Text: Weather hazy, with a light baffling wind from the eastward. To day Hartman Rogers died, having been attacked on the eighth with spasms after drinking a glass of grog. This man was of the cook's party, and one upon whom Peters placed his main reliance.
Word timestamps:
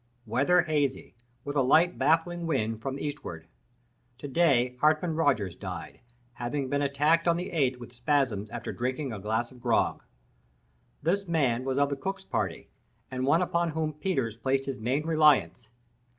Weather 0.25 0.63
hazy, 0.63 1.13
with 1.43 1.55
a 1.55 1.61
light 1.61 1.99
baffling 1.99 2.47
wind 2.47 2.81
from 2.81 2.95
the 2.95 3.05
eastward. 3.05 3.45
To 4.17 4.27
day 4.27 4.75
Hartman 4.81 5.13
Rogers 5.13 5.55
died, 5.55 5.99
having 6.33 6.69
been 6.71 6.81
attacked 6.81 7.27
on 7.27 7.37
the 7.37 7.51
eighth 7.51 7.77
with 7.79 7.93
spasms 7.93 8.49
after 8.49 8.71
drinking 8.73 9.13
a 9.13 9.19
glass 9.19 9.51
of 9.51 9.61
grog. 9.61 10.01
This 11.03 11.27
man 11.27 11.63
was 11.65 11.77
of 11.77 11.89
the 11.91 11.95
cook's 11.95 12.25
party, 12.25 12.71
and 13.11 13.27
one 13.27 13.43
upon 13.43 13.69
whom 13.69 13.93
Peters 13.93 14.35
placed 14.35 14.65
his 14.65 14.79
main 14.79 15.05
reliance. 15.05 15.69